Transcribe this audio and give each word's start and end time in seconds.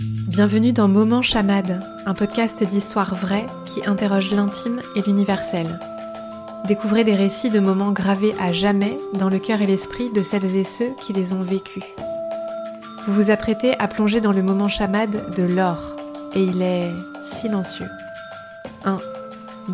Bienvenue 0.00 0.72
dans 0.72 0.88
Moment 0.88 1.22
Chamade, 1.22 1.80
un 2.04 2.14
podcast 2.14 2.64
d'histoire 2.64 3.14
vraie 3.14 3.46
qui 3.64 3.86
interroge 3.86 4.32
l'intime 4.32 4.80
et 4.96 5.02
l'universel. 5.02 5.78
Découvrez 6.66 7.04
des 7.04 7.14
récits 7.14 7.50
de 7.50 7.60
moments 7.60 7.92
gravés 7.92 8.34
à 8.40 8.52
jamais 8.52 8.96
dans 9.12 9.28
le 9.28 9.38
cœur 9.38 9.62
et 9.62 9.66
l'esprit 9.66 10.12
de 10.12 10.22
celles 10.22 10.56
et 10.56 10.64
ceux 10.64 10.90
qui 11.00 11.12
les 11.12 11.32
ont 11.32 11.42
vécus. 11.42 11.84
Vous 13.06 13.14
vous 13.14 13.30
apprêtez 13.30 13.78
à 13.78 13.86
plonger 13.86 14.20
dans 14.20 14.32
le 14.32 14.42
moment 14.42 14.68
chamade 14.68 15.32
de 15.36 15.42
l'or, 15.44 15.94
et 16.34 16.42
il 16.42 16.62
est 16.62 16.90
silencieux. 17.24 17.88
1, 18.84 18.96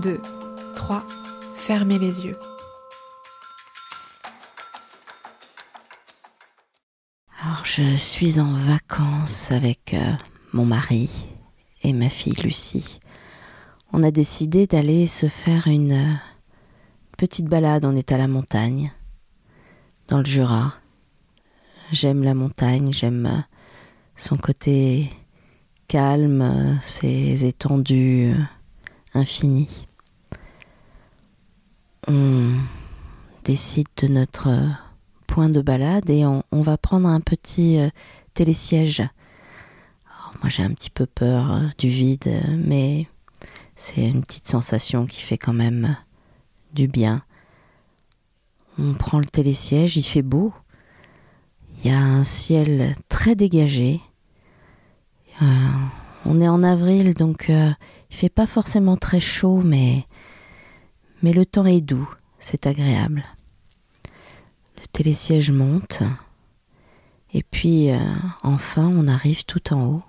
2, 0.03 0.21
3, 0.75 1.03
fermez 1.57 1.99
les 1.99 2.27
yeux. 2.27 2.37
Je 7.77 7.95
suis 7.95 8.41
en 8.41 8.53
vacances 8.53 9.53
avec 9.53 9.95
euh, 9.95 10.13
mon 10.53 10.65
mari 10.65 11.09
et 11.85 11.93
ma 11.93 12.09
fille 12.09 12.35
Lucie. 12.43 12.99
On 13.93 14.03
a 14.03 14.11
décidé 14.11 14.67
d'aller 14.67 15.07
se 15.07 15.29
faire 15.29 15.69
une 15.69 15.93
euh, 15.93 16.15
petite 17.17 17.47
balade. 17.47 17.85
On 17.85 17.95
est 17.95 18.11
à 18.11 18.19
la 18.19 18.27
montagne, 18.27 18.93
dans 20.09 20.19
le 20.19 20.25
Jura. 20.25 20.75
J'aime 21.93 22.25
la 22.25 22.35
montagne, 22.35 22.93
j'aime 22.93 23.27
euh, 23.27 23.41
son 24.17 24.37
côté 24.37 25.09
calme, 25.87 26.79
ses 26.83 27.45
étendues 27.45 28.35
infinies. 29.15 29.87
On 32.09 32.51
décide 33.45 33.87
de 34.03 34.09
notre 34.09 34.51
point 35.31 35.49
de 35.49 35.61
balade 35.61 36.11
et 36.11 36.25
on, 36.27 36.43
va 36.63 36.77
prendre 36.77 37.09
un 37.09 37.21
petit 37.21 37.79
télésiège 38.35 39.03
moi 40.41 40.49
j'ai 40.49 40.63
un 40.63 40.73
petit 40.73 40.91
peu 40.91 41.07
peur 41.07 41.53
euh, 41.53 41.67
du 41.79 41.89
vide, 41.89 42.27
euh, 42.27 42.57
mais 42.57 43.07
c'est 43.77 44.09
une 44.09 44.23
petite 44.23 44.49
sensation 44.49 45.07
qui 45.07 45.21
fait 45.21 45.39
quand 45.39 45.53
même 45.53 45.85
euh, 45.85 46.05
du 46.73 46.89
bien. 46.89 47.23
On 48.79 48.95
prend 48.95 49.19
le 49.19 49.27
télésiège, 49.27 49.97
il 49.97 50.03
fait 50.03 50.23
beau. 50.23 50.53
Il 51.79 51.91
y 51.91 51.95
a 51.95 51.99
un 51.99 52.25
ciel 52.25 52.95
très 53.09 53.35
dégagé. 53.35 54.01
on 56.25 56.41
est 56.41 56.49
en 56.49 56.63
avril, 56.63 57.15
donc 57.15 57.47
il 57.49 58.17
fait 58.17 58.29
pas 58.29 58.47
forcément 58.47 58.97
très 58.97 59.21
chaud, 59.21 59.63
mais 59.63 60.07
le 61.23 61.45
temps 61.45 61.67
est 61.67 61.81
doux, 61.81 62.09
c'est 62.39 62.67
agréable. 62.67 63.25
Télésiège 64.93 65.51
monte, 65.51 66.03
et 67.33 67.43
puis 67.43 67.91
enfin 68.43 68.87
on 68.87 69.07
arrive 69.07 69.45
tout 69.45 69.73
en 69.73 69.87
haut. 69.87 70.03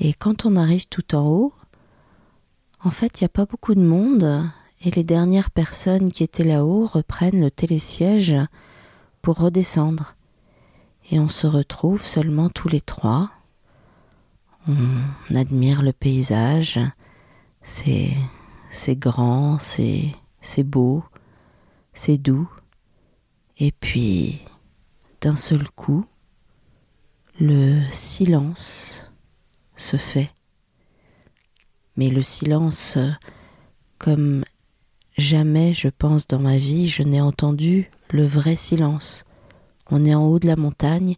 Et 0.00 0.12
quand 0.14 0.46
on 0.46 0.56
arrive 0.56 0.88
tout 0.88 1.14
en 1.14 1.26
haut, 1.26 1.52
en 2.84 2.90
fait, 2.90 3.20
il 3.20 3.24
n'y 3.24 3.26
a 3.26 3.30
pas 3.30 3.46
beaucoup 3.46 3.74
de 3.74 3.82
monde 3.82 4.48
et 4.80 4.90
les 4.92 5.02
dernières 5.02 5.50
personnes 5.50 6.12
qui 6.12 6.22
étaient 6.22 6.44
là-haut 6.44 6.86
reprennent 6.86 7.40
le 7.40 7.50
télésiège 7.50 8.36
pour 9.22 9.38
redescendre. 9.38 10.14
Et 11.10 11.18
on 11.18 11.28
se 11.28 11.46
retrouve 11.46 12.04
seulement 12.04 12.48
tous 12.48 12.68
les 12.68 12.80
trois. 12.80 13.30
On 14.68 15.34
admire 15.34 15.82
le 15.82 15.92
paysage. 15.92 16.78
C'est, 17.62 18.14
grand, 18.90 19.58
c'est 19.58 20.14
beau, 20.62 21.02
c'est 21.92 22.18
doux. 22.18 22.48
Et 23.58 23.72
puis, 23.72 24.40
d'un 25.20 25.34
seul 25.34 25.68
coup, 25.70 26.04
le 27.40 27.82
silence 27.90 29.10
se 29.74 29.96
fait. 29.96 30.30
Mais 31.96 32.08
le 32.08 32.22
silence, 32.22 32.98
comme 33.98 34.44
jamais, 35.16 35.74
je 35.74 35.88
pense, 35.88 36.28
dans 36.28 36.38
ma 36.38 36.56
vie, 36.56 36.88
je 36.88 37.02
n'ai 37.02 37.20
entendu 37.20 37.90
le 38.10 38.24
vrai 38.24 38.54
silence. 38.54 39.24
On 39.90 40.04
est 40.04 40.14
en 40.14 40.26
haut 40.26 40.38
de 40.38 40.46
la 40.46 40.56
montagne, 40.56 41.16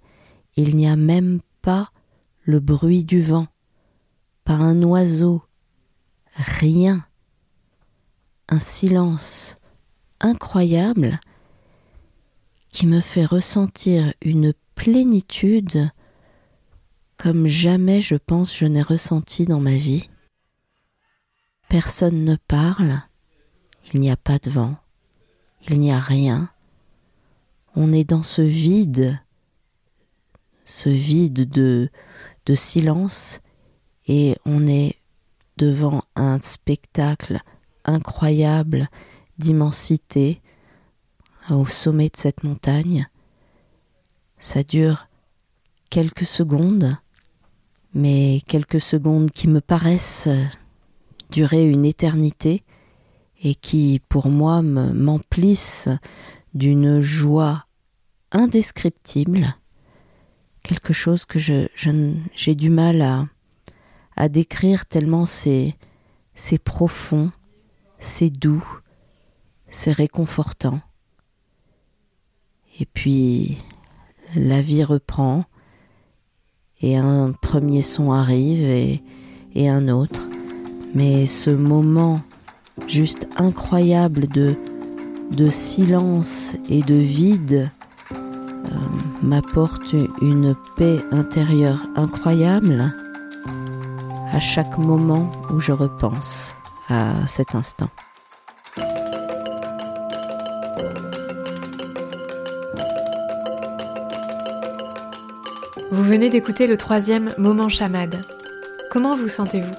il 0.56 0.76
n'y 0.76 0.88
a 0.88 0.96
même 0.96 1.40
pas 1.60 1.90
le 2.42 2.58
bruit 2.60 3.04
du 3.04 3.20
vent, 3.20 3.48
pas 4.44 4.54
un 4.54 4.82
oiseau, 4.82 5.42
rien. 6.36 7.04
Un 8.48 8.58
silence 8.58 9.58
incroyable 10.20 11.20
qui 12.72 12.86
me 12.86 13.00
fait 13.00 13.24
ressentir 13.24 14.12
une 14.22 14.52
plénitude 14.74 15.90
comme 17.16 17.46
jamais 17.46 18.00
je 18.00 18.14
pense 18.14 18.56
je 18.56 18.64
n'ai 18.64 18.80
ressenti 18.80 19.44
dans 19.44 19.60
ma 19.60 19.74
vie. 19.74 20.08
Personne 21.68 22.24
ne 22.24 22.36
parle, 22.36 23.02
il 23.92 24.00
n'y 24.00 24.10
a 24.10 24.16
pas 24.16 24.38
de 24.38 24.48
vent, 24.48 24.76
il 25.68 25.78
n'y 25.80 25.92
a 25.92 25.98
rien. 25.98 26.48
On 27.76 27.92
est 27.92 28.08
dans 28.08 28.22
ce 28.22 28.40
vide, 28.40 29.20
ce 30.64 30.88
vide 30.88 31.48
de, 31.48 31.90
de 32.46 32.54
silence, 32.54 33.40
et 34.06 34.36
on 34.46 34.66
est 34.66 34.96
devant 35.58 36.02
un 36.16 36.40
spectacle 36.40 37.40
incroyable 37.84 38.88
d'immensité 39.38 40.40
au 41.48 41.66
sommet 41.66 42.08
de 42.08 42.16
cette 42.16 42.44
montagne. 42.44 43.08
Ça 44.38 44.62
dure 44.62 45.06
quelques 45.88 46.26
secondes, 46.26 46.96
mais 47.94 48.40
quelques 48.46 48.80
secondes 48.80 49.30
qui 49.30 49.48
me 49.48 49.60
paraissent 49.60 50.28
durer 51.30 51.66
une 51.66 51.84
éternité 51.84 52.62
et 53.42 53.54
qui 53.54 54.00
pour 54.08 54.28
moi 54.28 54.62
m'emplissent 54.62 55.88
d'une 56.54 57.00
joie 57.00 57.66
indescriptible, 58.32 59.56
quelque 60.62 60.92
chose 60.92 61.24
que 61.24 61.38
j'ai 61.38 62.54
du 62.54 62.70
mal 62.70 63.28
à, 64.16 64.28
décrire 64.28 64.86
tellement 64.86 65.24
c'est 65.24 65.76
profond, 66.62 67.32
c'est 67.98 68.30
doux, 68.30 68.64
c'est 69.70 69.92
réconfortant. 69.92 70.80
Et 72.80 72.86
puis 72.86 73.58
la 74.34 74.62
vie 74.62 74.84
reprend, 74.84 75.44
et 76.80 76.96
un 76.96 77.32
premier 77.32 77.82
son 77.82 78.10
arrive 78.10 78.62
et, 79.54 79.68
un 79.68 79.88
autre. 79.88 80.26
Mais 80.94 81.26
ce 81.26 81.50
moment 81.50 82.20
juste 82.86 83.28
incroyable 83.36 84.26
de, 84.26 84.56
de 85.32 85.48
silence 85.48 86.56
et 86.70 86.80
de 86.80 86.94
vide 86.94 87.70
euh, 88.12 88.16
m'apporte 89.22 89.94
une 90.22 90.56
paix 90.76 90.98
intérieure 91.12 91.86
incroyable 91.96 92.94
à 94.32 94.40
chaque 94.40 94.78
moment 94.78 95.30
où 95.52 95.60
je 95.60 95.72
repense 95.72 96.54
à 96.88 97.26
cet 97.26 97.54
instant. 97.54 97.90
Vous 105.92 106.04
venez 106.04 106.28
d'écouter 106.28 106.68
le 106.68 106.76
troisième 106.76 107.34
Moment 107.36 107.68
Chamade. 107.68 108.24
Comment 108.92 109.16
vous 109.16 109.26
sentez-vous? 109.26 109.74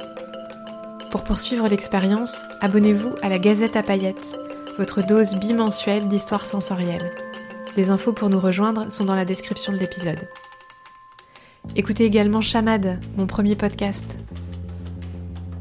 Pour 1.10 1.24
poursuivre 1.24 1.70
l'expérience, 1.70 2.44
abonnez-vous 2.60 3.12
à 3.22 3.30
la 3.30 3.40
Gazette 3.40 3.78
à 3.78 3.82
paillettes, 3.82 4.38
votre 4.78 5.08
dose 5.08 5.36
bimensuelle 5.36 6.10
d'histoire 6.10 6.46
sensorielle. 6.46 7.12
Les 7.78 7.92
infos 7.92 8.12
pour 8.12 8.30
nous 8.30 8.42
rejoindre 8.42 8.92
sont 8.92 9.06
dans 9.06 9.16
la 9.16 9.24
description 9.24 9.72
de 9.72 9.78
l'épisode. 9.78 10.28
Écoutez 11.78 12.04
également 12.04 12.42
Chamade, 12.42 13.00
mon 13.16 13.26
premier 13.26 13.56
podcast. 13.56 14.18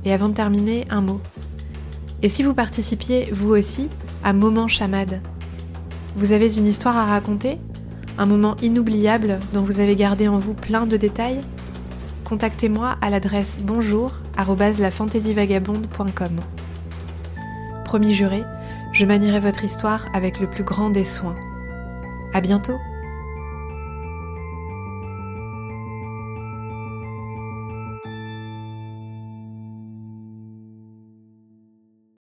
Et 0.05 0.13
avant 0.13 0.31
de 0.31 0.35
terminer, 0.35 0.85
un 0.91 1.01
mot. 1.01 1.21
Et 2.23 2.29
si 2.29 2.43
vous 2.43 2.55
participiez, 2.55 3.31
vous 3.31 3.51
aussi, 3.51 3.89
à 4.25 4.33
Moment 4.33 4.67
Chamade? 4.67 5.21
Vous 6.17 6.33
avez 6.33 6.57
une 6.57 6.67
histoire 6.67 6.97
à 6.97 7.05
raconter? 7.05 7.61
Un 8.21 8.27
moment 8.27 8.55
inoubliable 8.61 9.41
dont 9.55 9.63
vous 9.63 9.81
avez 9.81 9.97
gardé 9.97 10.29
en 10.29 10.39
vous 10.39 10.53
plein 10.53 10.87
de 10.87 10.99
détails 10.99 11.41
Contactez-moi 12.25 12.97
à 13.01 13.09
l'adresse 13.09 13.61
bonjour 13.63 14.13
Promis 17.87 18.13
juré, 18.13 18.43
je 18.93 19.07
manierai 19.07 19.41
votre 19.41 19.65
histoire 19.65 20.07
avec 20.15 20.39
le 20.39 20.47
plus 20.47 20.65
grand 20.65 20.91
des 20.91 21.03
soins. 21.03 21.35
À 22.35 22.43
bientôt 22.43 22.77